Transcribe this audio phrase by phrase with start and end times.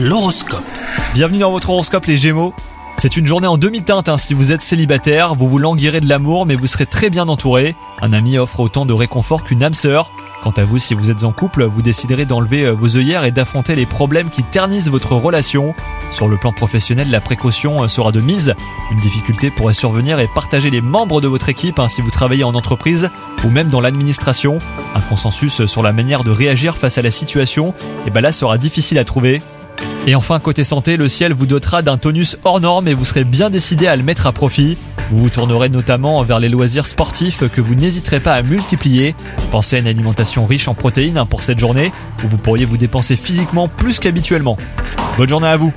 [0.00, 0.62] L'horoscope.
[1.12, 2.54] Bienvenue dans votre horoscope les Gémeaux.
[2.98, 6.46] C'est une journée en demi-teinte hein, si vous êtes célibataire, vous vous languirez de l'amour
[6.46, 7.74] mais vous serez très bien entouré.
[8.00, 10.12] Un ami offre autant de réconfort qu'une âme sœur.
[10.44, 13.32] Quant à vous, si vous êtes en couple, vous déciderez d'enlever euh, vos œillères et
[13.32, 15.74] d'affronter les problèmes qui ternissent votre relation.
[16.12, 18.54] Sur le plan professionnel, la précaution euh, sera de mise.
[18.92, 22.44] Une difficulté pourrait survenir et partager les membres de votre équipe hein, si vous travaillez
[22.44, 23.10] en entreprise
[23.44, 24.58] ou même dans l'administration.
[24.94, 27.74] Un consensus sur la manière de réagir face à la situation,
[28.06, 29.42] et ben là sera difficile à trouver.
[30.06, 33.24] Et enfin, côté santé, le ciel vous dotera d'un tonus hors norme et vous serez
[33.24, 34.78] bien décidé à le mettre à profit.
[35.10, 39.14] Vous vous tournerez notamment vers les loisirs sportifs que vous n'hésiterez pas à multiplier.
[39.50, 41.92] Pensez à une alimentation riche en protéines pour cette journée
[42.24, 44.56] où vous pourriez vous dépenser physiquement plus qu'habituellement.
[45.16, 45.72] Bonne journée à vous